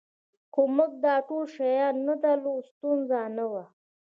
که 0.53 0.61
موږ 0.75 0.91
دا 1.03 1.15
ټول 1.27 1.43
شیان 1.55 1.95
نه 2.07 2.13
درلودل 2.23 2.67
ستونزه 2.69 3.19
نه 3.37 3.45
وه 3.51 3.65